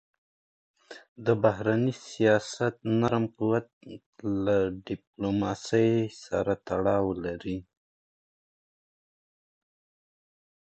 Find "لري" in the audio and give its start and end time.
7.25-7.57